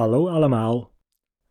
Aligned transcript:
Hallo 0.00 0.28
allemaal. 0.28 0.92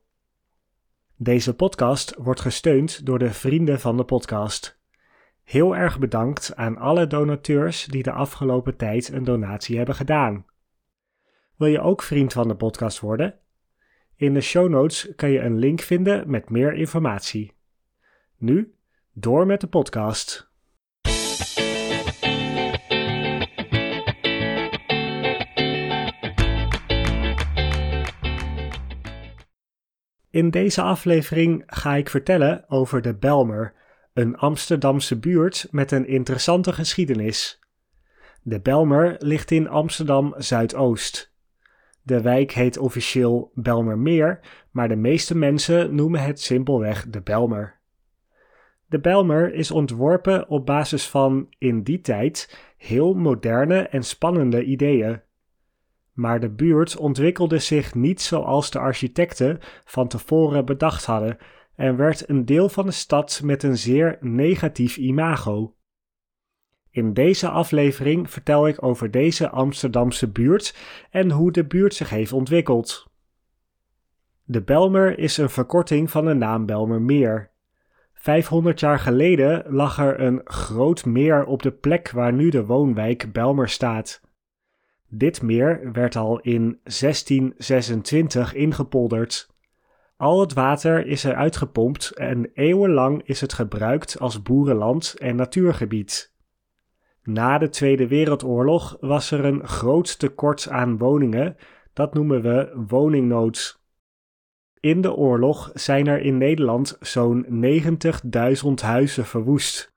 Deze 1.17 1.55
podcast 1.55 2.15
wordt 2.19 2.41
gesteund 2.41 3.07
door 3.07 3.19
de 3.19 3.33
vrienden 3.33 3.81
van 3.81 3.97
de 3.97 4.05
podcast. 4.05 4.76
Heel 5.47 5.77
erg 5.77 5.99
bedankt 5.99 6.57
aan 6.57 6.77
alle 6.77 7.07
donateurs 7.07 7.85
die 7.85 8.03
de 8.03 8.13
afgelopen 8.13 8.77
tijd 8.77 9.13
een 9.13 9.25
donatie 9.25 9.77
hebben 9.77 9.95
gedaan. 9.95 10.47
Wil 11.57 11.69
je 11.69 11.81
ook 11.81 12.03
vriend 12.03 12.33
van 12.33 12.49
de 12.49 12.57
podcast 12.57 13.01
worden? 13.01 13.39
In 14.17 14.35
de 14.35 14.41
show 14.41 14.69
notes 14.69 15.13
kan 15.17 15.31
je 15.31 15.41
een 15.41 15.59
link 15.59 15.81
vinden 15.81 16.31
met 16.31 16.51
meer 16.51 16.73
informatie. 16.75 17.53
Nu, 18.37 18.75
door 19.13 19.47
met 19.47 19.61
de 19.61 19.67
podcast. 19.67 20.51
In 30.31 30.51
deze 30.51 30.83
aflevering 30.83 31.63
ga 31.67 31.95
ik 31.95 32.11
vertellen 32.11 32.65
over 32.69 33.03
de 33.03 33.15
Belmer 33.15 33.75
een 34.17 34.37
Amsterdamse 34.37 35.19
buurt 35.19 35.69
met 35.71 35.93
een 35.93 36.07
interessante 36.07 36.73
geschiedenis. 36.73 37.61
De 38.43 38.61
Belmer 38.61 39.17
ligt 39.19 39.51
in 39.51 39.69
Amsterdam 39.69 40.35
Zuidoost. 40.37 41.35
De 42.03 42.21
wijk 42.21 42.53
heet 42.53 42.79
officieel 42.79 43.51
Belmermeer, 43.55 44.41
maar 44.71 44.89
de 44.89 44.97
meeste 44.97 45.37
mensen 45.37 45.95
noemen 45.95 46.23
het 46.23 46.41
simpelweg 46.41 47.07
de 47.09 47.21
Belmer. 47.21 47.79
De 48.87 49.01
Belmer 49.01 49.55
is 49.55 49.71
ontworpen 49.71 50.49
op 50.49 50.67
basis 50.67 51.09
van 51.09 51.47
in 51.59 51.83
die 51.83 52.01
tijd 52.01 52.59
heel 52.77 53.15
moderne 53.15 53.79
en 53.83 54.03
spannende 54.03 54.65
ideeën. 54.65 55.21
Maar 56.13 56.41
de 56.41 56.51
buurt 56.51 56.97
ontwikkelde 56.97 57.59
zich 57.59 57.95
niet 57.95 58.21
zoals 58.21 58.71
de 58.71 58.79
architecten 58.79 59.59
van 59.85 60.09
tevoren 60.09 60.65
bedacht 60.65 61.05
hadden 61.05 61.39
en 61.77 61.97
werd 61.97 62.29
een 62.29 62.45
deel 62.45 62.69
van 62.69 62.87
de 62.87 62.93
stad 62.93 63.41
met 63.45 63.63
een 63.63 63.79
zeer 63.79 64.19
negatief 64.21 64.97
imago. 64.97 65.75
In 66.91 67.13
deze 67.13 67.49
aflevering 67.49 68.31
vertel 68.31 68.69
ik 68.69 68.83
over 68.83 69.11
deze 69.11 69.49
Amsterdamse 69.49 70.31
buurt 70.31 70.77
en 71.11 71.31
hoe 71.31 71.53
de 71.53 71.65
buurt 71.65 71.95
zich 71.95 72.11
heeft 72.11 72.33
ontwikkeld. 72.33 73.07
De 74.45 74.63
Belmer 74.63 75.19
is 75.19 75.37
een 75.37 75.51
verkorting 75.51 76.11
van 76.11 76.25
de 76.25 76.35
naam 76.35 76.67
Belmermeer. 76.67 77.51
500 78.13 78.81
jaar 78.81 78.99
geleden 78.99 79.65
lag 79.69 79.99
er 79.99 80.21
een 80.21 80.41
groot 80.45 81.05
meer 81.05 81.45
op 81.45 81.63
de 81.63 81.73
plek 81.73 82.11
waar 82.11 82.33
nu 82.33 82.51
de 82.51 82.67
woonwijk 82.67 83.33
Belmer 83.33 83.69
staat. 83.69 84.21
Dit 85.09 85.43
meer 85.43 85.93
werd 85.93 86.17
al 86.17 86.41
in 86.41 86.81
1626 86.83 88.55
ingepolderd. 88.55 89.56
Al 90.17 90.41
het 90.41 90.53
water 90.53 91.07
is 91.07 91.25
eruit 91.25 91.57
gepompt 91.57 92.11
en 92.11 92.51
eeuwenlang 92.55 93.23
is 93.23 93.41
het 93.41 93.53
gebruikt 93.53 94.19
als 94.19 94.43
boerenland 94.43 95.15
en 95.19 95.37
natuurgebied. 95.37 96.35
Na 97.23 97.59
de 97.59 97.69
Tweede 97.69 98.09
Wereldoorlog 98.09 98.97
was 99.01 99.31
er 99.31 99.45
een 99.45 99.67
groot 99.69 100.19
tekort 100.19 100.69
aan 100.69 100.99
woningen, 100.99 101.57
dat 101.93 102.15
noemen 102.15 102.43
we 102.43 102.85
woningnood. 102.89 103.81
In 104.81 105.01
de 105.01 105.15
oorlog 105.15 105.71
zijn 105.75 106.07
er 106.07 106.21
in 106.21 106.39
Nederland 106.39 106.97
zo'n 107.01 107.47
90.000 108.65 108.73
huizen 108.75 109.25
verwoest. 109.25 109.95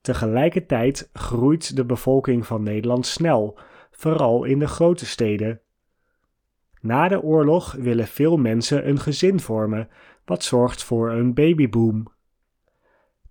Tegelijkertijd 0.00 1.10
groeit 1.12 1.76
de 1.76 1.84
bevolking 1.84 2.46
van 2.46 2.62
Nederland 2.62 3.06
snel, 3.06 3.58
vooral 3.90 4.44
in 4.44 4.58
de 4.58 4.68
grote 4.68 5.06
steden. 5.06 5.60
Na 6.86 7.08
de 7.08 7.22
oorlog 7.22 7.72
willen 7.72 8.06
veel 8.06 8.36
mensen 8.36 8.88
een 8.88 8.98
gezin 8.98 9.40
vormen, 9.40 9.88
wat 10.24 10.44
zorgt 10.44 10.84
voor 10.84 11.10
een 11.10 11.34
babyboom. 11.34 12.14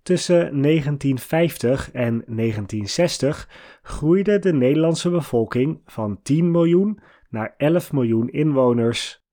Tussen 0.02 0.36
1950 0.36 1.92
en 1.92 2.24
1960 2.26 3.48
groeide 3.82 4.38
de 4.38 4.52
Nederlandse 4.52 5.10
bevolking 5.10 5.80
van 5.86 6.22
10 6.22 6.50
miljoen 6.50 7.00
naar 7.30 7.54
11 7.56 7.92
miljoen 7.92 8.28
inwoners. 8.28 9.24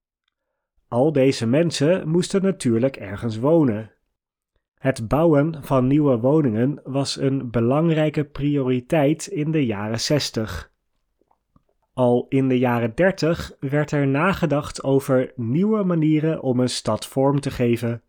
Al 0.88 1.12
deze 1.12 1.48
mensen 1.48 2.10
moesten 2.10 2.42
natuurlijk 2.42 2.96
ergens 2.96 3.38
wonen. 3.38 3.92
Het 4.74 5.08
bouwen 5.08 5.64
van 5.64 5.88
nieuwe 5.88 6.20
woningen 6.20 6.80
was 6.84 7.18
een 7.18 7.52
belangrijke 7.52 8.24
prioriteit 8.24 9.28
in 9.28 9.52
de 9.52 9.66
jaren 9.66 10.00
60. 10.00 10.73
Al 11.94 12.26
in 12.30 12.48
de 12.48 12.58
jaren 12.58 12.96
30 12.96 13.52
werd 13.60 13.92
er 13.92 14.08
nagedacht 14.08 14.84
over 14.84 15.32
nieuwe 15.36 15.84
manieren 15.84 16.42
om 16.42 16.60
een 16.60 16.70
stad 16.70 17.06
vorm 17.06 17.40
te 17.40 17.52
geven. 17.52 18.02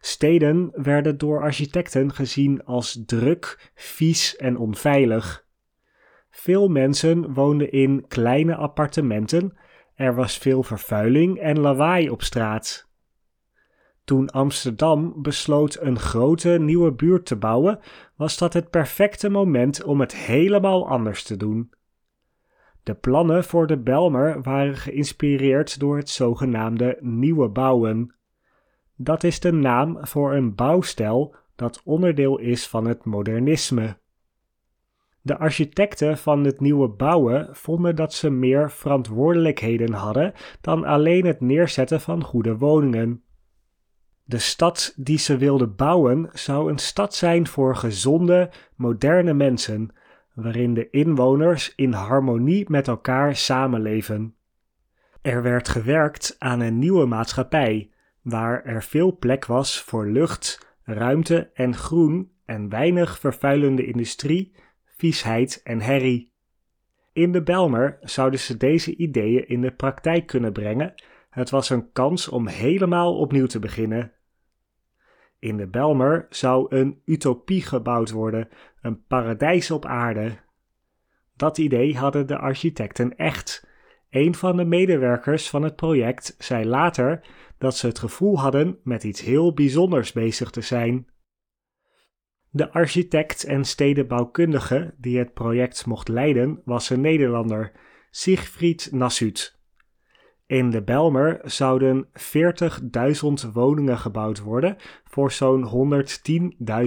Steden 0.00 0.70
werden 0.74 1.18
door 1.18 1.40
architecten 1.40 2.12
gezien 2.12 2.64
als 2.64 3.02
druk, 3.06 3.72
vies 3.74 4.36
en 4.36 4.56
onveilig. 4.56 5.46
Veel 6.30 6.68
mensen 6.68 7.32
woonden 7.32 7.72
in 7.72 8.04
kleine 8.08 8.54
appartementen, 8.54 9.56
er 9.94 10.14
was 10.14 10.38
veel 10.38 10.62
vervuiling 10.62 11.38
en 11.38 11.60
lawaai 11.60 12.10
op 12.10 12.22
straat. 12.22 12.88
Toen 14.04 14.30
Amsterdam 14.30 15.22
besloot 15.22 15.78
een 15.80 15.98
grote 15.98 16.48
nieuwe 16.48 16.92
buurt 16.92 17.26
te 17.26 17.36
bouwen, 17.36 17.78
was 18.16 18.38
dat 18.38 18.52
het 18.52 18.70
perfecte 18.70 19.28
moment 19.28 19.82
om 19.82 20.00
het 20.00 20.14
helemaal 20.14 20.88
anders 20.88 21.22
te 21.22 21.36
doen. 21.36 21.70
De 22.84 22.94
plannen 22.94 23.44
voor 23.44 23.66
de 23.66 23.78
Belmer 23.78 24.42
waren 24.42 24.76
geïnspireerd 24.76 25.80
door 25.80 25.96
het 25.96 26.08
zogenaamde 26.08 26.96
nieuwe 27.00 27.48
bouwen. 27.48 28.14
Dat 28.96 29.24
is 29.24 29.40
de 29.40 29.52
naam 29.52 30.06
voor 30.06 30.34
een 30.34 30.54
bouwstijl 30.54 31.34
dat 31.56 31.80
onderdeel 31.84 32.38
is 32.38 32.68
van 32.68 32.86
het 32.86 33.04
modernisme. 33.04 33.96
De 35.20 35.38
architecten 35.38 36.18
van 36.18 36.44
het 36.44 36.60
nieuwe 36.60 36.88
bouwen 36.88 37.48
vonden 37.52 37.96
dat 37.96 38.12
ze 38.12 38.30
meer 38.30 38.70
verantwoordelijkheden 38.70 39.92
hadden 39.92 40.32
dan 40.60 40.84
alleen 40.84 41.26
het 41.26 41.40
neerzetten 41.40 42.00
van 42.00 42.24
goede 42.24 42.56
woningen. 42.56 43.22
De 44.24 44.38
stad 44.38 44.94
die 44.96 45.18
ze 45.18 45.36
wilden 45.36 45.76
bouwen 45.76 46.28
zou 46.32 46.70
een 46.70 46.78
stad 46.78 47.14
zijn 47.14 47.46
voor 47.46 47.76
gezonde, 47.76 48.50
moderne 48.76 49.34
mensen 49.34 49.90
waarin 50.34 50.74
de 50.74 50.90
inwoners 50.90 51.74
in 51.74 51.92
harmonie 51.92 52.70
met 52.70 52.88
elkaar 52.88 53.36
samenleven. 53.36 54.34
Er 55.22 55.42
werd 55.42 55.68
gewerkt 55.68 56.36
aan 56.38 56.60
een 56.60 56.78
nieuwe 56.78 57.06
maatschappij, 57.06 57.90
waar 58.22 58.64
er 58.64 58.82
veel 58.82 59.16
plek 59.18 59.46
was 59.46 59.80
voor 59.82 60.06
lucht, 60.06 60.76
ruimte 60.82 61.50
en 61.54 61.74
groen 61.74 62.32
en 62.44 62.68
weinig 62.68 63.18
vervuilende 63.18 63.86
industrie, 63.86 64.54
viesheid 64.84 65.60
en 65.64 65.80
herrie. 65.80 66.32
In 67.12 67.32
de 67.32 67.42
Belmer 67.42 67.98
zouden 68.00 68.40
ze 68.40 68.56
deze 68.56 68.96
ideeën 68.96 69.48
in 69.48 69.60
de 69.60 69.72
praktijk 69.72 70.26
kunnen 70.26 70.52
brengen. 70.52 70.94
Het 71.30 71.50
was 71.50 71.70
een 71.70 71.92
kans 71.92 72.28
om 72.28 72.46
helemaal 72.46 73.18
opnieuw 73.18 73.46
te 73.46 73.58
beginnen. 73.58 74.12
In 75.44 75.56
de 75.56 75.66
Belmer 75.66 76.26
zou 76.30 76.76
een 76.76 77.00
utopie 77.04 77.62
gebouwd 77.62 78.10
worden, 78.10 78.48
een 78.80 79.04
paradijs 79.06 79.70
op 79.70 79.84
aarde. 79.84 80.36
Dat 81.36 81.58
idee 81.58 81.96
hadden 81.96 82.26
de 82.26 82.38
architecten 82.38 83.16
echt. 83.16 83.68
Een 84.10 84.34
van 84.34 84.56
de 84.56 84.64
medewerkers 84.64 85.50
van 85.50 85.62
het 85.62 85.76
project 85.76 86.34
zei 86.38 86.64
later 86.66 87.26
dat 87.58 87.76
ze 87.76 87.86
het 87.86 87.98
gevoel 87.98 88.40
hadden 88.40 88.78
met 88.82 89.04
iets 89.04 89.20
heel 89.20 89.54
bijzonders 89.54 90.12
bezig 90.12 90.50
te 90.50 90.60
zijn. 90.60 91.08
De 92.50 92.72
architect 92.72 93.44
en 93.44 93.64
stedenbouwkundige 93.64 94.94
die 94.96 95.18
het 95.18 95.34
project 95.34 95.86
mocht 95.86 96.08
leiden 96.08 96.62
was 96.64 96.90
een 96.90 97.00
Nederlander, 97.00 97.72
Siegfried 98.10 98.88
Nassut. 98.92 99.58
In 100.46 100.70
de 100.70 100.82
Belmer 100.82 101.40
zouden 101.42 102.06
40.000 102.06 103.52
woningen 103.52 103.98
gebouwd 103.98 104.40
worden 104.40 104.76
voor 105.04 105.32
zo'n 105.32 105.90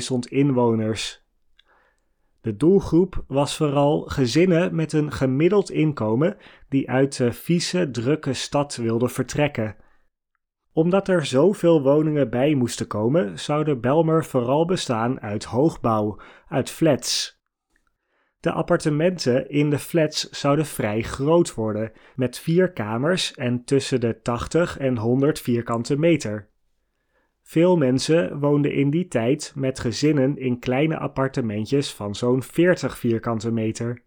110.000 0.01 0.18
inwoners. 0.30 1.25
De 2.42 2.56
doelgroep 2.56 3.24
was 3.27 3.56
vooral 3.56 4.01
gezinnen 4.01 4.75
met 4.75 4.94
een 4.94 5.12
gemiddeld 5.12 5.71
inkomen 5.71 6.38
die 6.69 6.89
uit 6.89 7.18
de 7.18 7.31
vieze, 7.31 7.92
drukke 7.92 8.33
stad 8.33 8.75
wilden 8.75 9.09
vertrekken. 9.09 9.75
Omdat 10.74 11.07
er 11.07 11.25
zoveel 11.25 11.81
woningen 11.81 12.30
bij 12.30 12.53
moesten 12.53 12.88
komen, 12.88 13.39
zou 13.39 13.63
de 13.63 13.77
Belmer 13.77 14.25
vooral 14.25 14.65
bestaan 14.65 15.21
uit 15.21 15.44
hoogbouw, 15.44 16.19
uit 16.48 16.69
flats. 16.69 17.37
De 18.48 18.54
appartementen 18.54 19.50
in 19.50 19.70
de 19.70 19.80
flats 19.80 20.30
zouden 20.30 20.66
vrij 20.66 21.02
groot 21.02 21.54
worden, 21.54 21.92
met 22.16 22.40
vier 22.40 22.72
kamers 22.72 23.34
en 23.34 23.64
tussen 23.64 24.00
de 24.00 24.22
80 24.22 24.78
en 24.78 24.98
100 24.98 25.40
vierkante 25.40 25.98
meter. 25.98 26.48
Veel 27.44 27.78
mensen 27.78 28.40
woonden 28.40 28.74
in 28.74 28.90
die 28.90 29.08
tijd 29.08 29.54
met 29.56 29.80
gezinnen 29.80 30.38
in 30.38 30.60
kleine 30.60 30.98
appartementjes 30.98 31.94
van 31.94 32.16
zo'n 32.16 32.44
40 32.44 32.98
vierkante 32.98 33.52
meter. 33.52 34.04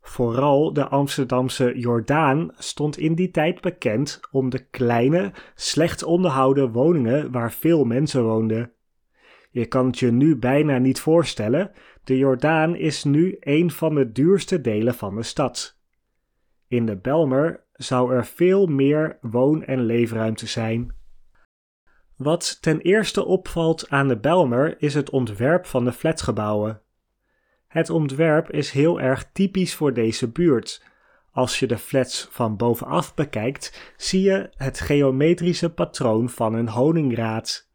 Vooral 0.00 0.72
de 0.72 0.88
Amsterdamse 0.88 1.78
Jordaan 1.78 2.52
stond 2.58 2.98
in 2.98 3.14
die 3.14 3.30
tijd 3.30 3.60
bekend 3.60 4.20
om 4.30 4.50
de 4.50 4.66
kleine, 4.70 5.32
slecht 5.54 6.02
onderhouden 6.02 6.72
woningen 6.72 7.30
waar 7.30 7.52
veel 7.52 7.84
mensen 7.84 8.24
woonden. 8.24 8.72
Je 9.52 9.66
kan 9.66 9.86
het 9.86 9.98
je 9.98 10.10
nu 10.10 10.36
bijna 10.36 10.78
niet 10.78 11.00
voorstellen, 11.00 11.70
de 12.04 12.18
Jordaan 12.18 12.76
is 12.76 13.04
nu 13.04 13.36
een 13.40 13.70
van 13.70 13.94
de 13.94 14.12
duurste 14.12 14.60
delen 14.60 14.94
van 14.94 15.16
de 15.16 15.22
stad. 15.22 15.78
In 16.68 16.86
de 16.86 16.96
Belmer 16.96 17.64
zou 17.72 18.14
er 18.14 18.26
veel 18.26 18.66
meer 18.66 19.18
woon- 19.20 19.64
en 19.64 19.84
leefruimte 19.84 20.46
zijn. 20.46 20.94
Wat 22.16 22.58
ten 22.60 22.80
eerste 22.80 23.24
opvalt 23.24 23.88
aan 23.88 24.08
de 24.08 24.18
Belmer 24.18 24.82
is 24.82 24.94
het 24.94 25.10
ontwerp 25.10 25.66
van 25.66 25.84
de 25.84 25.92
flatgebouwen. 25.92 26.80
Het 27.66 27.90
ontwerp 27.90 28.50
is 28.50 28.70
heel 28.70 29.00
erg 29.00 29.30
typisch 29.32 29.74
voor 29.74 29.94
deze 29.94 30.28
buurt. 30.28 30.84
Als 31.30 31.58
je 31.58 31.66
de 31.66 31.78
flats 31.78 32.28
van 32.30 32.56
bovenaf 32.56 33.14
bekijkt, 33.14 33.92
zie 33.96 34.22
je 34.22 34.50
het 34.56 34.80
geometrische 34.80 35.70
patroon 35.70 36.28
van 36.28 36.54
een 36.54 36.68
honingraad. 36.68 37.70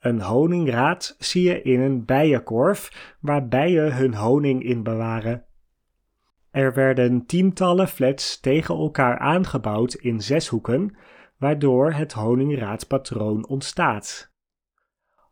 Een 0.00 0.20
honingraad 0.20 1.16
zie 1.18 1.42
je 1.42 1.62
in 1.62 1.80
een 1.80 2.04
bijenkorf 2.04 3.14
waar 3.20 3.48
bijen 3.48 3.96
hun 3.96 4.14
honing 4.14 4.62
in 4.64 4.82
bewaren. 4.82 5.44
Er 6.50 6.74
werden 6.74 7.26
tientallen 7.26 7.88
flats 7.88 8.40
tegen 8.40 8.74
elkaar 8.76 9.18
aangebouwd 9.18 9.94
in 9.94 10.20
zeshoeken, 10.20 10.96
waardoor 11.38 11.92
het 11.92 12.12
honingraadpatroon 12.12 13.46
ontstaat. 13.48 14.32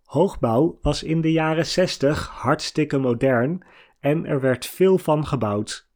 Hoogbouw 0.05 0.79
was 0.83 1.03
in 1.03 1.21
de 1.21 1.33
jaren 1.33 1.67
60 1.67 2.29
hartstikke 2.29 2.99
modern 2.99 3.65
en 4.01 4.27
er 4.27 4.41
werd 4.41 4.67
veel 4.67 4.99
van 4.99 5.27
gebouwd. 5.27 5.91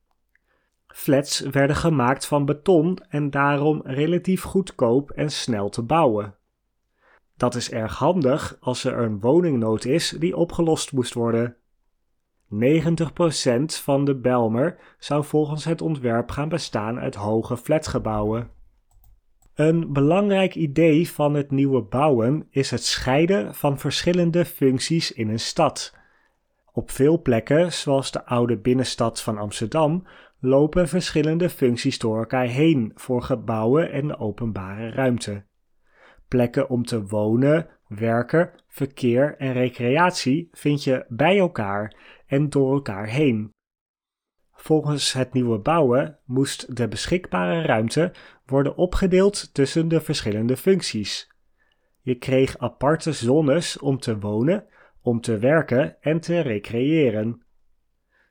Flats 0.87 1.41
werden 1.41 1.77
gemaakt 1.77 2.27
van 2.27 2.45
beton 2.45 2.99
en 3.09 3.31
daarom 3.31 3.81
relatief 3.85 4.43
goedkoop 4.43 5.11
en 5.11 5.31
snel 5.31 5.69
te 5.69 5.83
bouwen. 5.83 6.37
Dat 7.43 7.55
is 7.55 7.71
erg 7.71 7.99
handig 7.99 8.57
als 8.61 8.85
er 8.85 8.99
een 8.99 9.21
woningnood 9.21 9.85
is 9.85 10.11
die 10.19 10.37
opgelost 10.37 10.93
moest 10.93 11.15
worden. 11.15 11.57
90% 12.55 12.57
van 13.65 14.05
de 14.05 14.15
Belmer 14.15 14.79
zou 14.99 15.25
volgens 15.25 15.65
het 15.65 15.81
ontwerp 15.81 16.31
gaan 16.31 16.49
bestaan 16.49 16.99
uit 16.99 17.15
hoge 17.15 17.57
flatgebouwen. 17.57 18.51
Een 19.55 19.93
belangrijk 19.93 20.55
idee 20.55 21.11
van 21.11 21.35
het 21.35 21.51
nieuwe 21.51 21.83
bouwen 21.83 22.47
is 22.51 22.71
het 22.71 22.85
scheiden 22.85 23.55
van 23.55 23.79
verschillende 23.79 24.45
functies 24.45 25.13
in 25.13 25.29
een 25.29 25.41
stad. 25.41 25.97
Op 26.73 26.91
veel 26.91 27.23
plekken, 27.23 27.73
zoals 27.73 28.11
de 28.11 28.25
oude 28.25 28.57
binnenstad 28.57 29.23
van 29.23 29.39
Amsterdam, 29.39 30.07
lopen 30.41 30.89
verschillende 30.89 31.49
functies 31.49 31.99
door 31.99 32.19
elkaar 32.19 32.47
heen 32.47 32.93
voor 32.95 33.23
gebouwen 33.23 33.93
en 33.93 34.19
openbare 34.19 34.91
ruimte. 34.91 35.51
Plekken 36.33 36.69
om 36.69 36.85
te 36.85 37.07
wonen, 37.07 37.69
werken, 37.89 38.51
verkeer 38.69 39.37
en 39.39 39.53
recreatie 39.53 40.49
vind 40.53 40.85
je 40.85 41.05
bij 41.09 41.39
elkaar 41.39 41.97
en 42.27 42.49
door 42.49 42.73
elkaar 42.73 43.07
heen. 43.07 43.51
Volgens 44.53 45.13
het 45.13 45.33
nieuwe 45.33 45.59
bouwen 45.59 46.19
moest 46.25 46.77
de 46.77 46.89
beschikbare 46.89 47.63
ruimte 47.63 48.13
worden 48.47 48.77
opgedeeld 48.77 49.55
tussen 49.55 49.89
de 49.89 50.01
verschillende 50.01 50.57
functies. 50.57 51.31
Je 52.01 52.15
kreeg 52.15 52.59
aparte 52.59 53.13
zones 53.13 53.79
om 53.79 53.99
te 53.99 54.19
wonen, 54.19 54.67
om 55.03 55.21
te 55.21 55.39
werken 55.39 55.97
en 56.01 56.21
te 56.21 56.41
recreëren. 56.41 57.43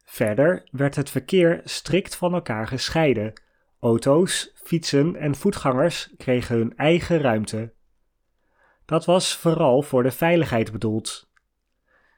Verder 0.04 0.68
werd 0.72 0.96
het 0.96 1.10
verkeer 1.10 1.62
strikt 1.64 2.16
van 2.16 2.34
elkaar 2.34 2.68
gescheiden. 2.68 3.34
Auto's, 3.80 4.52
fietsen 4.56 5.16
en 5.16 5.36
voetgangers 5.36 6.14
kregen 6.18 6.56
hun 6.56 6.76
eigen 6.76 7.20
ruimte. 7.20 7.80
Dat 8.92 9.06
was 9.06 9.38
vooral 9.38 9.82
voor 9.82 10.04
de 10.04 10.12
veiligheid 10.12 10.72
bedoeld. 10.72 11.30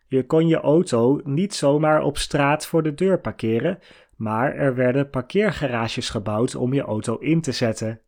Je 0.08 0.26
kon 0.26 0.48
je 0.48 0.60
auto 0.60 1.22
niet 1.24 1.54
zomaar 1.54 2.02
op 2.02 2.18
straat 2.18 2.66
voor 2.66 2.84
de 2.84 2.94
deur 2.94 3.20
parkeren, 3.20 3.80
maar 4.16 4.56
er 4.56 4.76
werden 4.76 5.10
parkeergarages 5.10 6.10
gebouwd 6.10 6.56
om 6.56 6.74
je 6.74 6.82
auto 6.82 7.18
in 7.18 7.42
te 7.42 7.52
zetten. 7.52 8.02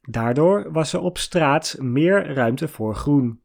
Daardoor 0.00 0.72
was 0.72 0.92
er 0.92 1.00
op 1.00 1.18
straat 1.18 1.76
meer 1.80 2.34
ruimte 2.34 2.68
voor 2.68 2.94
groen. 2.94 3.40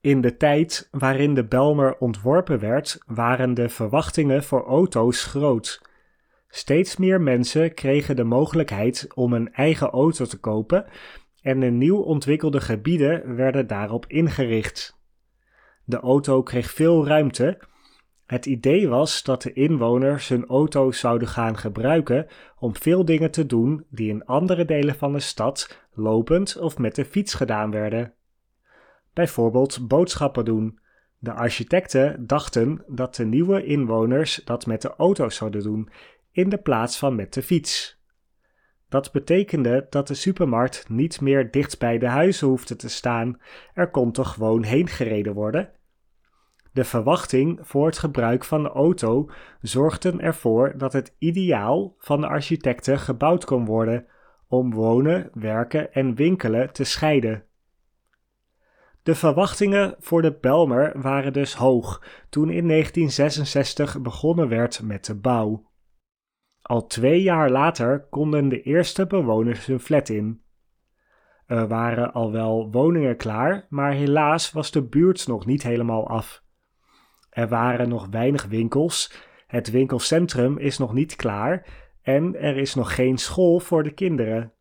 In 0.00 0.20
de 0.20 0.36
tijd 0.36 0.88
waarin 0.90 1.34
de 1.34 1.44
Belmer 1.44 1.96
ontworpen 1.98 2.58
werd, 2.58 2.98
waren 3.06 3.54
de 3.54 3.68
verwachtingen 3.68 4.44
voor 4.44 4.64
auto's 4.64 5.24
groot. 5.24 5.82
Steeds 6.48 6.96
meer 6.96 7.20
mensen 7.20 7.74
kregen 7.74 8.16
de 8.16 8.24
mogelijkheid 8.24 9.08
om 9.14 9.32
een 9.32 9.52
eigen 9.52 9.90
auto 9.90 10.24
te 10.24 10.40
kopen 10.40 10.86
en 11.48 11.60
de 11.60 11.70
nieuw 11.70 12.00
ontwikkelde 12.00 12.60
gebieden 12.60 13.36
werden 13.36 13.66
daarop 13.66 14.04
ingericht. 14.06 15.00
De 15.84 15.96
auto 15.96 16.42
kreeg 16.42 16.70
veel 16.70 17.06
ruimte. 17.06 17.58
Het 18.26 18.46
idee 18.46 18.88
was 18.88 19.22
dat 19.22 19.42
de 19.42 19.52
inwoners 19.52 20.28
hun 20.28 20.46
auto 20.46 20.90
zouden 20.90 21.28
gaan 21.28 21.56
gebruiken 21.56 22.26
om 22.58 22.76
veel 22.76 23.04
dingen 23.04 23.30
te 23.30 23.46
doen 23.46 23.84
die 23.90 24.08
in 24.08 24.24
andere 24.24 24.64
delen 24.64 24.94
van 24.94 25.12
de 25.12 25.20
stad 25.20 25.78
lopend 25.92 26.56
of 26.56 26.78
met 26.78 26.94
de 26.94 27.04
fiets 27.04 27.34
gedaan 27.34 27.70
werden. 27.70 28.12
Bijvoorbeeld 29.12 29.88
boodschappen 29.88 30.44
doen. 30.44 30.78
De 31.18 31.32
architecten 31.32 32.26
dachten 32.26 32.84
dat 32.86 33.14
de 33.14 33.24
nieuwe 33.24 33.64
inwoners 33.64 34.40
dat 34.44 34.66
met 34.66 34.82
de 34.82 34.94
auto 34.96 35.28
zouden 35.28 35.62
doen, 35.62 35.88
in 36.32 36.48
de 36.48 36.58
plaats 36.58 36.98
van 36.98 37.14
met 37.14 37.34
de 37.34 37.42
fiets. 37.42 37.97
Dat 38.88 39.12
betekende 39.12 39.86
dat 39.90 40.06
de 40.06 40.14
supermarkt 40.14 40.88
niet 40.88 41.20
meer 41.20 41.50
dicht 41.50 41.78
bij 41.78 41.98
de 41.98 42.08
huizen 42.08 42.48
hoefde 42.48 42.76
te 42.76 42.88
staan, 42.88 43.40
er 43.74 43.90
kon 43.90 44.12
toch 44.12 44.32
gewoon 44.32 44.62
heen 44.62 44.88
gereden 44.88 45.34
worden. 45.34 45.70
De 46.72 46.84
verwachting 46.84 47.58
voor 47.62 47.86
het 47.86 47.98
gebruik 47.98 48.44
van 48.44 48.62
de 48.62 48.68
auto 48.68 49.30
zorgde 49.60 50.16
ervoor 50.18 50.74
dat 50.76 50.92
het 50.92 51.14
ideaal 51.18 51.94
van 51.98 52.20
de 52.20 52.26
architecten 52.26 52.98
gebouwd 52.98 53.44
kon 53.44 53.64
worden 53.64 54.06
om 54.48 54.74
wonen, 54.74 55.30
werken 55.32 55.92
en 55.92 56.14
winkelen 56.14 56.72
te 56.72 56.84
scheiden. 56.84 57.44
De 59.02 59.14
verwachtingen 59.14 59.94
voor 59.98 60.22
de 60.22 60.32
Belmer 60.40 61.00
waren 61.00 61.32
dus 61.32 61.54
hoog 61.54 62.02
toen 62.28 62.50
in 62.50 62.68
1966 62.68 64.00
begonnen 64.00 64.48
werd 64.48 64.82
met 64.82 65.04
de 65.04 65.14
bouw. 65.14 65.67
Al 66.68 66.86
twee 66.86 67.22
jaar 67.22 67.50
later 67.50 68.06
konden 68.10 68.48
de 68.48 68.62
eerste 68.62 69.06
bewoners 69.06 69.66
hun 69.66 69.80
flat 69.80 70.08
in. 70.08 70.42
Er 71.46 71.68
waren 71.68 72.12
al 72.12 72.32
wel 72.32 72.70
woningen 72.70 73.16
klaar, 73.16 73.66
maar 73.68 73.92
helaas 73.92 74.52
was 74.52 74.70
de 74.70 74.82
buurt 74.82 75.26
nog 75.26 75.46
niet 75.46 75.62
helemaal 75.62 76.08
af. 76.08 76.42
Er 77.30 77.48
waren 77.48 77.88
nog 77.88 78.06
weinig 78.10 78.44
winkels, 78.44 79.12
het 79.46 79.70
winkelcentrum 79.70 80.58
is 80.58 80.78
nog 80.78 80.92
niet 80.92 81.16
klaar 81.16 81.66
en 82.02 82.36
er 82.40 82.56
is 82.56 82.74
nog 82.74 82.94
geen 82.94 83.18
school 83.18 83.60
voor 83.60 83.82
de 83.82 83.92
kinderen. 83.92 84.52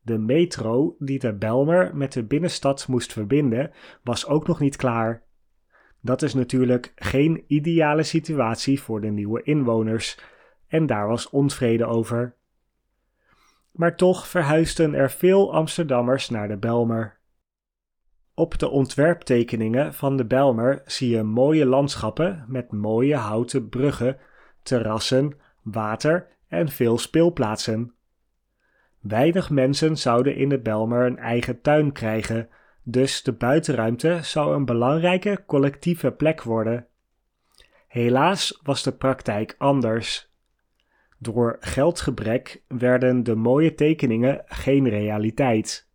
De 0.00 0.18
metro 0.18 0.96
die 0.98 1.18
de 1.18 1.34
Belmer 1.34 1.96
met 1.96 2.12
de 2.12 2.24
binnenstad 2.24 2.88
moest 2.88 3.12
verbinden, 3.12 3.70
was 4.02 4.26
ook 4.26 4.46
nog 4.46 4.60
niet 4.60 4.76
klaar. 4.76 5.22
Dat 6.00 6.22
is 6.22 6.34
natuurlijk 6.34 6.92
geen 6.94 7.44
ideale 7.46 8.02
situatie 8.02 8.80
voor 8.80 9.00
de 9.00 9.10
nieuwe 9.10 9.42
inwoners 9.42 10.18
en 10.68 10.86
daar 10.86 11.08
was 11.08 11.30
onvrede 11.30 11.86
over. 11.86 12.36
Maar 13.70 13.96
toch 13.96 14.26
verhuisden 14.26 14.94
er 14.94 15.10
veel 15.10 15.52
Amsterdammers 15.54 16.28
naar 16.28 16.48
de 16.48 16.56
Belmer. 16.56 17.18
Op 18.34 18.58
de 18.58 18.68
ontwerptekeningen 18.68 19.94
van 19.94 20.16
de 20.16 20.24
Belmer 20.24 20.82
zie 20.84 21.10
je 21.10 21.22
mooie 21.22 21.66
landschappen 21.66 22.44
met 22.48 22.72
mooie 22.72 23.16
houten 23.16 23.68
bruggen, 23.68 24.18
terrassen, 24.62 25.32
water 25.62 26.26
en 26.48 26.68
veel 26.68 26.98
speelplaatsen. 26.98 27.94
Weinig 29.00 29.50
mensen 29.50 29.96
zouden 29.96 30.36
in 30.36 30.48
de 30.48 30.58
Belmer 30.58 31.06
een 31.06 31.18
eigen 31.18 31.60
tuin 31.60 31.92
krijgen, 31.92 32.48
dus 32.82 33.22
de 33.22 33.32
buitenruimte 33.32 34.18
zou 34.22 34.54
een 34.54 34.64
belangrijke 34.64 35.42
collectieve 35.46 36.10
plek 36.10 36.42
worden. 36.42 36.86
Helaas 37.88 38.60
was 38.62 38.82
de 38.82 38.92
praktijk 38.92 39.54
anders. 39.58 40.32
Door 41.18 41.56
geldgebrek 41.60 42.62
werden 42.68 43.22
de 43.22 43.34
mooie 43.34 43.74
tekeningen 43.74 44.42
geen 44.46 44.88
realiteit. 44.88 45.88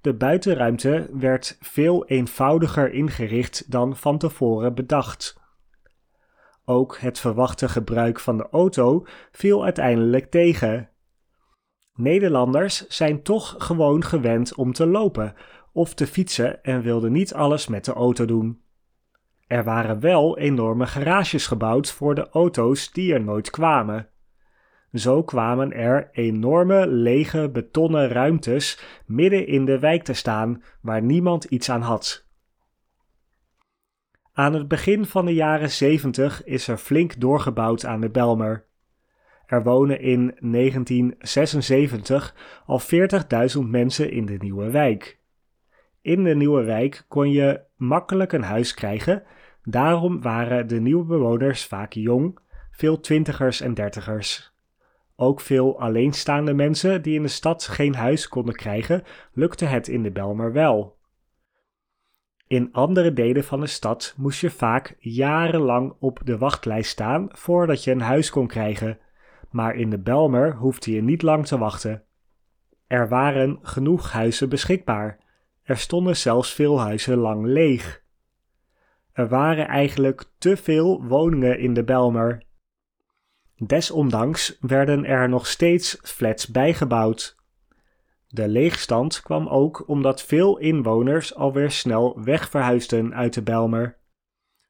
De 0.00 0.14
buitenruimte 0.14 1.08
werd 1.12 1.56
veel 1.60 2.06
eenvoudiger 2.06 2.92
ingericht 2.92 3.70
dan 3.70 3.96
van 3.96 4.18
tevoren 4.18 4.74
bedacht. 4.74 5.40
Ook 6.64 6.98
het 6.98 7.18
verwachte 7.18 7.68
gebruik 7.68 8.20
van 8.20 8.36
de 8.36 8.48
auto 8.50 9.06
viel 9.30 9.64
uiteindelijk 9.64 10.30
tegen. 10.30 10.88
Nederlanders 11.94 12.86
zijn 12.86 13.22
toch 13.22 13.54
gewoon 13.58 14.04
gewend 14.04 14.54
om 14.54 14.72
te 14.72 14.86
lopen 14.86 15.34
of 15.72 15.94
te 15.94 16.06
fietsen 16.06 16.62
en 16.62 16.82
wilden 16.82 17.12
niet 17.12 17.34
alles 17.34 17.66
met 17.66 17.84
de 17.84 17.92
auto 17.92 18.24
doen. 18.24 18.60
Er 19.46 19.64
waren 19.64 20.00
wel 20.00 20.38
enorme 20.38 20.86
garages 20.86 21.46
gebouwd 21.46 21.90
voor 21.90 22.14
de 22.14 22.28
auto's 22.28 22.92
die 22.92 23.12
er 23.12 23.24
nooit 23.24 23.50
kwamen. 23.50 24.08
Zo 24.92 25.22
kwamen 25.22 25.72
er 25.72 26.08
enorme 26.12 26.86
lege 26.86 27.50
betonnen 27.50 28.08
ruimtes 28.08 28.80
midden 29.06 29.46
in 29.46 29.64
de 29.64 29.78
wijk 29.78 30.02
te 30.02 30.12
staan 30.12 30.62
waar 30.80 31.02
niemand 31.02 31.44
iets 31.44 31.70
aan 31.70 31.82
had. 31.82 32.26
Aan 34.32 34.54
het 34.54 34.68
begin 34.68 35.06
van 35.06 35.26
de 35.26 35.34
jaren 35.34 35.70
70 35.70 36.44
is 36.44 36.68
er 36.68 36.76
flink 36.76 37.20
doorgebouwd 37.20 37.84
aan 37.84 38.00
de 38.00 38.10
Belmer. 38.10 38.64
Er 39.46 39.62
wonen 39.62 40.00
in 40.00 40.36
1976 40.40 42.34
al 42.66 42.80
40.000 42.80 43.60
mensen 43.66 44.10
in 44.10 44.26
de 44.26 44.36
nieuwe 44.38 44.70
wijk. 44.70 45.18
In 46.02 46.24
de 46.24 46.34
nieuwe 46.34 46.64
wijk 46.64 47.04
kon 47.08 47.30
je 47.30 47.60
makkelijk 47.76 48.32
een 48.32 48.42
huis 48.42 48.74
krijgen, 48.74 49.22
daarom 49.64 50.22
waren 50.22 50.66
de 50.66 50.80
nieuwe 50.80 51.04
bewoners 51.04 51.66
vaak 51.66 51.92
jong, 51.92 52.38
veel 52.70 53.00
twintigers 53.00 53.60
en 53.60 53.74
dertigers. 53.74 54.54
Ook 55.16 55.40
veel 55.40 55.80
alleenstaande 55.80 56.54
mensen 56.54 57.02
die 57.02 57.14
in 57.14 57.22
de 57.22 57.28
stad 57.28 57.66
geen 57.66 57.94
huis 57.94 58.28
konden 58.28 58.54
krijgen, 58.54 59.02
lukte 59.32 59.64
het 59.64 59.88
in 59.88 60.02
de 60.02 60.10
Belmer 60.10 60.52
wel. 60.52 60.96
In 62.46 62.72
andere 62.72 63.12
delen 63.12 63.44
van 63.44 63.60
de 63.60 63.66
stad 63.66 64.14
moest 64.16 64.40
je 64.40 64.50
vaak 64.50 64.96
jarenlang 64.98 65.94
op 65.98 66.20
de 66.24 66.38
wachtlijst 66.38 66.90
staan 66.90 67.28
voordat 67.30 67.84
je 67.84 67.90
een 67.90 68.00
huis 68.00 68.30
kon 68.30 68.46
krijgen, 68.46 68.98
maar 69.50 69.74
in 69.74 69.90
de 69.90 69.98
Belmer 69.98 70.56
hoefde 70.56 70.92
je 70.92 71.02
niet 71.02 71.22
lang 71.22 71.46
te 71.46 71.58
wachten. 71.58 72.02
Er 72.86 73.08
waren 73.08 73.58
genoeg 73.62 74.12
huizen 74.12 74.48
beschikbaar. 74.48 75.18
Er 75.62 75.76
stonden 75.76 76.16
zelfs 76.16 76.54
veel 76.54 76.80
huizen 76.80 77.16
lang 77.16 77.44
leeg. 77.46 78.02
Er 79.12 79.28
waren 79.28 79.66
eigenlijk 79.66 80.24
te 80.38 80.56
veel 80.56 81.04
woningen 81.04 81.58
in 81.58 81.74
de 81.74 81.84
Belmer. 81.84 82.42
Desondanks 83.56 84.56
werden 84.60 85.04
er 85.04 85.28
nog 85.28 85.46
steeds 85.46 85.98
flats 86.02 86.46
bijgebouwd. 86.46 87.36
De 88.28 88.48
leegstand 88.48 89.22
kwam 89.22 89.48
ook 89.48 89.88
omdat 89.88 90.22
veel 90.22 90.58
inwoners 90.58 91.34
alweer 91.34 91.70
snel 91.70 92.22
wegverhuisden 92.22 93.14
uit 93.14 93.34
de 93.34 93.42
Belmer. 93.42 93.96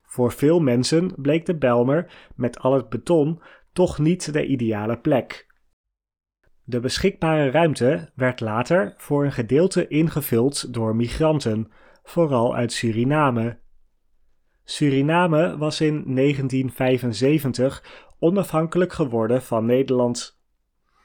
Voor 0.02 0.32
veel 0.32 0.60
mensen 0.60 1.12
bleek 1.16 1.46
de 1.46 1.56
Belmer 1.56 2.12
met 2.34 2.58
al 2.58 2.72
het 2.74 2.88
beton 2.88 3.42
toch 3.72 3.98
niet 3.98 4.32
de 4.32 4.46
ideale 4.46 4.98
plek. 4.98 5.46
De 6.64 6.80
beschikbare 6.80 7.50
ruimte 7.50 8.10
werd 8.14 8.40
later 8.40 8.94
voor 8.96 9.24
een 9.24 9.32
gedeelte 9.32 9.88
ingevuld 9.88 10.74
door 10.74 10.96
migranten, 10.96 11.72
vooral 12.02 12.54
uit 12.54 12.72
Suriname. 12.72 13.58
Suriname 14.64 15.58
was 15.58 15.80
in 15.80 16.14
1975 16.14 18.05
onafhankelijk 18.18 18.92
geworden 18.92 19.42
van 19.42 19.64
Nederland. 19.66 20.40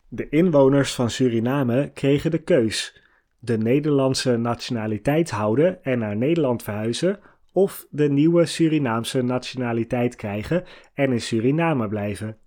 De 0.07 0.29
inwoners 0.29 0.93
van 0.93 1.09
Suriname 1.09 1.91
kregen 1.93 2.31
de 2.31 2.41
keus: 2.41 3.01
de 3.39 3.57
Nederlandse 3.57 4.37
nationaliteit 4.37 5.29
houden 5.29 5.83
en 5.83 5.99
naar 5.99 6.15
Nederland 6.15 6.63
verhuizen, 6.63 7.19
of 7.53 7.87
de 7.89 8.09
nieuwe 8.09 8.45
Surinaamse 8.45 9.21
nationaliteit 9.21 10.15
krijgen 10.15 10.63
en 10.93 11.11
in 11.11 11.21
Suriname 11.21 11.87
blijven. 11.87 12.37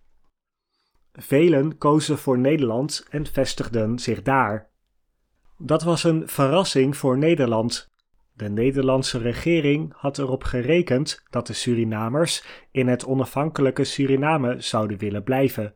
Velen 1.12 1.78
kozen 1.78 2.18
voor 2.18 2.38
Nederland 2.38 3.06
en 3.10 3.26
vestigden 3.26 3.98
zich 3.98 4.22
daar. 4.22 4.70
Dat 5.58 5.82
was 5.82 6.04
een 6.04 6.28
verrassing 6.28 6.96
voor 6.96 7.18
Nederland. 7.18 7.92
De 8.36 8.48
Nederlandse 8.48 9.18
regering 9.18 9.92
had 9.96 10.18
erop 10.18 10.44
gerekend 10.44 11.24
dat 11.30 11.46
de 11.46 11.52
Surinamers 11.52 12.44
in 12.70 12.88
het 12.88 13.04
onafhankelijke 13.06 13.84
Suriname 13.84 14.60
zouden 14.60 14.98
willen 14.98 15.22
blijven. 15.22 15.74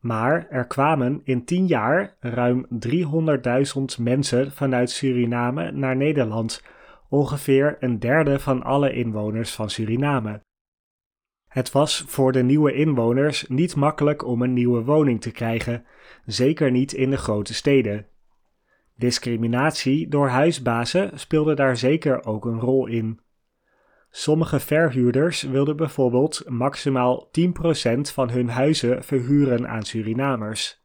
Maar 0.00 0.46
er 0.50 0.66
kwamen 0.66 1.20
in 1.24 1.44
tien 1.44 1.66
jaar 1.66 2.16
ruim 2.20 2.66
300.000 2.86 4.00
mensen 4.00 4.52
vanuit 4.52 4.90
Suriname 4.90 5.70
naar 5.72 5.96
Nederland, 5.96 6.62
ongeveer 7.08 7.76
een 7.80 7.98
derde 7.98 8.38
van 8.38 8.62
alle 8.62 8.92
inwoners 8.92 9.54
van 9.54 9.70
Suriname. 9.70 10.40
Het 11.48 11.72
was 11.72 12.04
voor 12.06 12.32
de 12.32 12.42
nieuwe 12.42 12.72
inwoners 12.72 13.48
niet 13.48 13.76
makkelijk 13.76 14.24
om 14.24 14.42
een 14.42 14.52
nieuwe 14.52 14.84
woning 14.84 15.20
te 15.20 15.30
krijgen, 15.30 15.84
zeker 16.24 16.70
niet 16.70 16.92
in 16.92 17.10
de 17.10 17.16
grote 17.16 17.54
steden. 17.54 18.06
Discriminatie 18.96 20.08
door 20.08 20.28
huisbazen 20.28 21.18
speelde 21.18 21.54
daar 21.54 21.76
zeker 21.76 22.24
ook 22.24 22.44
een 22.44 22.60
rol 22.60 22.86
in. 22.86 23.20
Sommige 24.10 24.60
verhuurders 24.60 25.42
wilden 25.42 25.76
bijvoorbeeld 25.76 26.42
maximaal 26.48 27.28
10% 27.28 27.32
van 28.00 28.30
hun 28.30 28.48
huizen 28.48 29.04
verhuren 29.04 29.68
aan 29.68 29.82
Surinamers. 29.82 30.82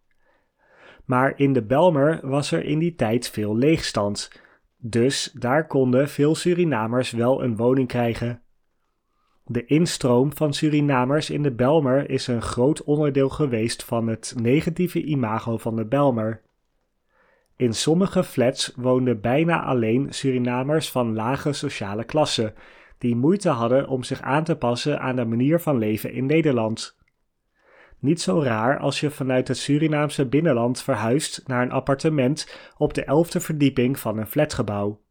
Maar 1.06 1.34
in 1.36 1.54
de 1.54 1.64
Belmer 1.64 2.20
was 2.24 2.52
er 2.52 2.64
in 2.64 2.80
die 2.80 2.96
tijd 2.96 3.30
veel 3.30 3.56
leegstand, 3.58 4.32
dus 4.78 5.32
daar 5.34 5.68
konden 5.68 6.10
veel 6.10 6.36
Surinamers 6.36 7.12
wel 7.12 7.44
een 7.44 7.56
woning 7.56 7.88
krijgen. 7.88 8.42
De 9.46 9.66
instroom 9.66 10.36
van 10.36 10.54
Surinamers 10.54 11.30
in 11.30 11.44
de 11.44 11.52
Belmer 11.52 12.10
is 12.10 12.28
een 12.28 12.42
groot 12.42 12.84
onderdeel 12.84 13.30
geweest 13.30 13.84
van 13.84 14.08
het 14.08 14.34
negatieve 14.42 15.04
imago 15.04 15.58
van 15.58 15.76
de 15.76 15.86
Belmer. 15.86 16.42
In 17.60 17.74
sommige 17.74 18.24
flats 18.24 18.74
woonden 18.76 19.22
bijna 19.22 19.64
alleen 19.64 20.08
Surinamers 20.10 20.92
van 20.92 21.14
lage 21.14 21.54
sociale 21.54 22.04
klasse, 22.04 22.54
die 22.98 23.16
moeite 23.16 23.50
hadden 23.50 23.88
om 23.88 24.04
zich 24.04 24.22
aan 24.22 24.44
te 24.44 24.56
passen 24.56 25.00
aan 25.00 25.16
de 25.16 25.26
manier 25.26 25.60
van 25.60 25.78
leven 25.78 26.14
in 26.14 26.26
Nederland. 26.26 26.98
Niet 28.00 28.22
zo 28.22 28.42
raar 28.42 28.78
als 28.78 29.00
je 29.00 29.10
vanuit 29.10 29.48
het 29.48 29.58
Surinaamse 29.58 30.26
binnenland 30.26 30.82
verhuist 30.82 31.48
naar 31.48 31.62
een 31.62 31.72
appartement 31.72 32.60
op 32.78 32.94
de 32.94 33.04
elfde 33.04 33.40
verdieping 33.40 34.00
van 34.00 34.18
een 34.18 34.28
flatgebouw. 34.28 35.02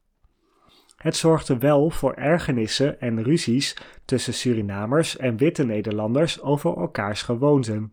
Het 0.97 1.17
zorgde 1.17 1.59
wel 1.59 1.91
voor 1.91 2.15
ergernissen 2.15 3.01
en 3.01 3.23
ruzies 3.23 3.77
tussen 4.05 4.35
Surinamers 4.35 5.17
en 5.17 5.37
witte 5.37 5.65
Nederlanders 5.65 6.41
over 6.41 6.77
elkaars 6.77 7.23
gewoonten. 7.23 7.93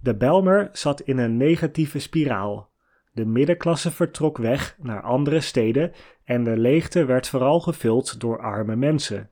De 0.00 0.16
Belmer 0.16 0.68
zat 0.72 1.00
in 1.00 1.18
een 1.18 1.36
negatieve 1.36 1.98
spiraal. 1.98 2.71
De 3.12 3.26
middenklasse 3.26 3.90
vertrok 3.90 4.38
weg 4.38 4.76
naar 4.78 5.02
andere 5.02 5.40
steden 5.40 5.92
en 6.24 6.44
de 6.44 6.56
leegte 6.56 7.04
werd 7.04 7.28
vooral 7.28 7.60
gevuld 7.60 8.20
door 8.20 8.40
arme 8.40 8.76
mensen. 8.76 9.30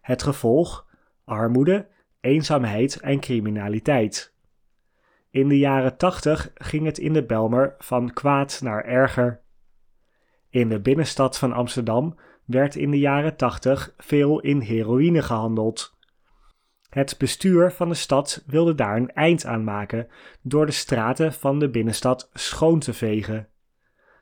Het 0.00 0.22
gevolg: 0.22 0.86
armoede, 1.24 1.86
eenzaamheid 2.20 3.00
en 3.00 3.20
criminaliteit. 3.20 4.34
In 5.30 5.48
de 5.48 5.58
jaren 5.58 5.96
tachtig 5.96 6.50
ging 6.54 6.86
het 6.86 6.98
in 6.98 7.12
de 7.12 7.24
Belmer 7.24 7.74
van 7.78 8.12
kwaad 8.12 8.60
naar 8.62 8.84
erger. 8.84 9.40
In 10.50 10.68
de 10.68 10.80
binnenstad 10.80 11.38
van 11.38 11.52
Amsterdam 11.52 12.16
werd 12.44 12.74
in 12.74 12.90
de 12.90 12.98
jaren 12.98 13.36
80 13.36 13.94
veel 13.96 14.40
in 14.40 14.60
heroïne 14.60 15.22
gehandeld. 15.22 15.96
Het 16.92 17.18
bestuur 17.18 17.70
van 17.70 17.88
de 17.88 17.94
stad 17.94 18.44
wilde 18.46 18.74
daar 18.74 18.96
een 18.96 19.12
eind 19.12 19.46
aan 19.46 19.64
maken 19.64 20.08
door 20.42 20.66
de 20.66 20.72
straten 20.72 21.32
van 21.32 21.58
de 21.58 21.70
binnenstad 21.70 22.30
schoon 22.32 22.78
te 22.78 22.92
vegen. 22.92 23.48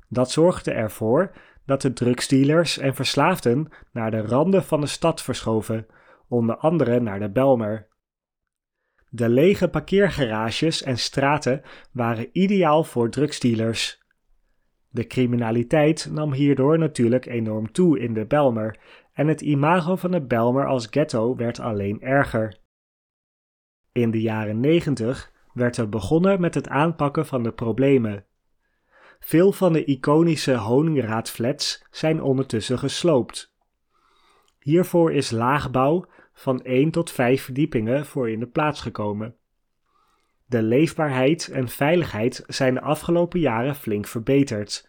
Dat 0.08 0.30
zorgde 0.30 0.70
ervoor 0.70 1.32
dat 1.66 1.82
de 1.82 1.92
drugsdealers 1.92 2.78
en 2.78 2.94
verslaafden 2.94 3.68
naar 3.92 4.10
de 4.10 4.20
randen 4.20 4.64
van 4.64 4.80
de 4.80 4.86
stad 4.86 5.22
verschoven, 5.22 5.86
onder 6.28 6.56
andere 6.56 7.00
naar 7.00 7.20
de 7.20 7.30
Belmer. 7.30 7.86
De 9.08 9.28
lege 9.28 9.68
parkeergarages 9.68 10.82
en 10.82 10.98
straten 10.98 11.62
waren 11.92 12.28
ideaal 12.32 12.84
voor 12.84 13.10
drugsdealers. 13.10 14.02
De 14.88 15.06
criminaliteit 15.06 16.08
nam 16.10 16.32
hierdoor 16.32 16.78
natuurlijk 16.78 17.26
enorm 17.26 17.72
toe 17.72 17.98
in 18.00 18.14
de 18.14 18.26
Belmer 18.26 18.78
en 19.12 19.26
het 19.26 19.40
imago 19.40 19.96
van 19.96 20.10
de 20.10 20.20
Belmer 20.20 20.66
als 20.66 20.86
ghetto 20.90 21.36
werd 21.36 21.60
alleen 21.60 22.00
erger. 22.00 22.59
In 23.92 24.10
de 24.10 24.20
jaren 24.20 24.60
90 24.60 25.32
werd 25.52 25.76
er 25.76 25.88
begonnen 25.88 26.40
met 26.40 26.54
het 26.54 26.68
aanpakken 26.68 27.26
van 27.26 27.42
de 27.42 27.52
problemen. 27.52 28.24
Veel 29.20 29.52
van 29.52 29.72
de 29.72 29.84
iconische 29.84 30.54
Honingraadflats 30.54 31.84
zijn 31.90 32.22
ondertussen 32.22 32.78
gesloopt. 32.78 33.54
Hiervoor 34.58 35.12
is 35.12 35.30
laagbouw 35.30 36.06
van 36.32 36.62
1 36.62 36.90
tot 36.90 37.10
5 37.10 37.42
verdiepingen 37.42 38.06
voor 38.06 38.30
in 38.30 38.40
de 38.40 38.46
plaats 38.46 38.80
gekomen. 38.80 39.34
De 40.46 40.62
leefbaarheid 40.62 41.48
en 41.48 41.68
veiligheid 41.68 42.44
zijn 42.46 42.74
de 42.74 42.80
afgelopen 42.80 43.40
jaren 43.40 43.74
flink 43.74 44.06
verbeterd. 44.06 44.88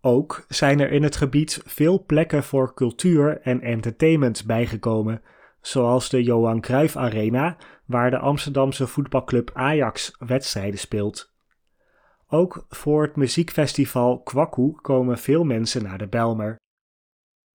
Ook 0.00 0.44
zijn 0.48 0.80
er 0.80 0.90
in 0.90 1.02
het 1.02 1.16
gebied 1.16 1.62
veel 1.64 2.04
plekken 2.04 2.44
voor 2.44 2.74
cultuur 2.74 3.40
en 3.40 3.60
entertainment 3.60 4.46
bijgekomen, 4.46 5.22
zoals 5.60 6.08
de 6.08 6.22
Johan 6.22 6.60
Cruijff 6.60 6.96
Arena, 6.96 7.56
waar 7.84 8.10
de 8.10 8.18
Amsterdamse 8.18 8.86
voetbalclub 8.86 9.50
Ajax 9.52 10.16
wedstrijden 10.18 10.78
speelt. 10.78 11.32
Ook 12.28 12.66
voor 12.68 13.02
het 13.02 13.16
muziekfestival 13.16 14.22
Kwaku 14.22 14.72
komen 14.82 15.18
veel 15.18 15.44
mensen 15.44 15.82
naar 15.82 15.98
de 15.98 16.08
Belmer. 16.08 16.58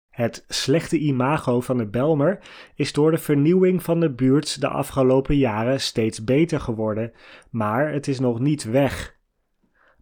Het 0.08 0.44
slechte 0.48 0.98
imago 0.98 1.60
van 1.60 1.76
de 1.76 1.86
Belmer 1.86 2.40
is 2.74 2.92
door 2.92 3.10
de 3.10 3.18
vernieuwing 3.18 3.82
van 3.82 4.00
de 4.00 4.10
buurt 4.10 4.60
de 4.60 4.68
afgelopen 4.68 5.36
jaren 5.36 5.80
steeds 5.80 6.24
beter 6.24 6.60
geworden, 6.60 7.12
maar 7.50 7.92
het 7.92 8.08
is 8.08 8.20
nog 8.20 8.38
niet 8.38 8.64
weg. 8.64 9.18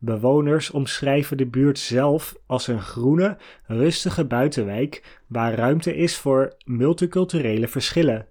Bewoners 0.00 0.71
omschrijven 0.71 1.37
de 1.37 1.47
buurt 1.47 1.78
zelf 1.78 2.37
als 2.47 2.67
een 2.67 2.81
groene, 2.81 3.37
rustige 3.67 4.25
buitenwijk 4.25 5.21
waar 5.26 5.55
ruimte 5.55 5.97
is 5.97 6.17
voor 6.17 6.57
multiculturele 6.64 7.69
verschillen. 7.69 8.26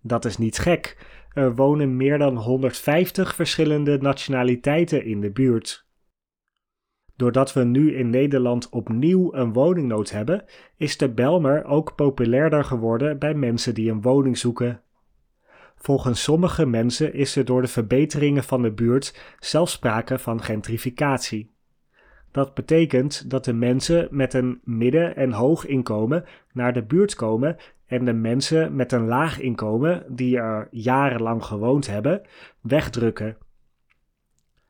Dat 0.00 0.24
is 0.24 0.38
niet 0.38 0.58
gek, 0.58 1.06
er 1.32 1.54
wonen 1.54 1.96
meer 1.96 2.18
dan 2.18 2.36
150 2.36 3.34
verschillende 3.34 3.98
nationaliteiten 3.98 5.04
in 5.04 5.20
de 5.20 5.30
buurt. 5.30 5.86
Doordat 7.16 7.52
we 7.52 7.64
nu 7.64 7.94
in 7.94 8.10
Nederland 8.10 8.68
opnieuw 8.68 9.34
een 9.34 9.52
woningnood 9.52 10.10
hebben, 10.10 10.44
is 10.76 10.96
de 10.96 11.08
Belmer 11.08 11.64
ook 11.64 11.94
populairder 11.94 12.64
geworden 12.64 13.18
bij 13.18 13.34
mensen 13.34 13.74
die 13.74 13.90
een 13.90 14.02
woning 14.02 14.38
zoeken. 14.38 14.82
Volgens 15.82 16.22
sommige 16.22 16.66
mensen 16.66 17.14
is 17.14 17.36
er 17.36 17.44
door 17.44 17.62
de 17.62 17.68
verbeteringen 17.68 18.44
van 18.44 18.62
de 18.62 18.72
buurt 18.72 19.36
zelfs 19.38 19.72
sprake 19.72 20.18
van 20.18 20.42
gentrificatie. 20.42 21.50
Dat 22.30 22.54
betekent 22.54 23.30
dat 23.30 23.44
de 23.44 23.52
mensen 23.52 24.08
met 24.10 24.34
een 24.34 24.60
midden- 24.64 25.16
en 25.16 25.32
hoog 25.32 25.66
inkomen 25.66 26.24
naar 26.52 26.72
de 26.72 26.82
buurt 26.82 27.14
komen 27.14 27.56
en 27.86 28.04
de 28.04 28.12
mensen 28.12 28.76
met 28.76 28.92
een 28.92 29.06
laag 29.06 29.40
inkomen, 29.40 30.04
die 30.08 30.36
er 30.36 30.68
jarenlang 30.70 31.44
gewoond 31.44 31.86
hebben, 31.86 32.22
wegdrukken. 32.60 33.36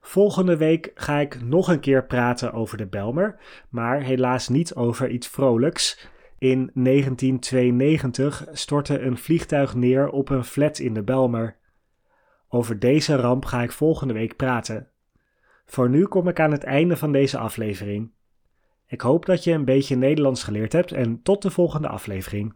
Volgende 0.01 0.57
week 0.57 0.91
ga 0.95 1.19
ik 1.19 1.43
nog 1.43 1.69
een 1.69 1.81
keer 1.81 2.05
praten 2.05 2.53
over 2.53 2.77
de 2.77 2.87
Belmer, 2.87 3.37
maar 3.69 4.01
helaas 4.01 4.49
niet 4.49 4.75
over 4.75 5.09
iets 5.09 5.29
vrolijks. 5.29 6.09
In 6.43 6.71
1992 6.75 8.47
stortte 8.53 9.01
een 9.01 9.19
vliegtuig 9.19 9.75
neer 9.75 10.09
op 10.09 10.29
een 10.29 10.45
flat 10.45 10.79
in 10.79 10.95
de 10.95 11.03
Belmer. 11.03 11.57
Over 12.49 12.79
deze 12.79 13.17
ramp 13.17 13.45
ga 13.45 13.63
ik 13.63 13.73
volgende 13.73 14.15
week 14.15 14.37
praten. 14.37 14.89
Voor 15.65 15.91
nu 15.91 16.07
kom 16.07 16.29
ik 16.29 16.41
aan 16.41 16.53
het 16.53 16.65
einde 16.65 16.97
van 16.97 17.13
deze 17.13 17.39
aflevering. 17.39 18.13
Ik 18.87 19.01
hoop 19.01 19.27
dat 19.27 19.45
je 19.45 19.53
een 19.53 19.65
beetje 19.65 19.97
Nederlands 19.97 20.43
geleerd 20.43 20.73
hebt 20.73 20.93
en 20.93 21.23
tot 21.23 21.43
de 21.43 21.51
volgende 21.51 21.89
aflevering. 21.89 22.55